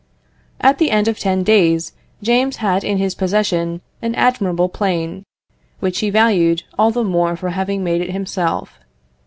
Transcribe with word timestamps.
At 0.59 0.79
the 0.79 0.89
end 0.89 1.07
of 1.07 1.19
ten 1.19 1.43
days, 1.43 1.93
James 2.23 2.55
had 2.55 2.83
in 2.83 2.97
his 2.97 3.13
possession 3.13 3.81
an 4.01 4.15
admirable 4.15 4.67
plane, 4.67 5.25
which 5.79 5.99
he 5.99 6.09
valued 6.09 6.63
all 6.75 6.89
the 6.89 7.03
more 7.03 7.35
for 7.35 7.49
having 7.51 7.83
made 7.83 8.01
it 8.01 8.09
himself. 8.09 8.79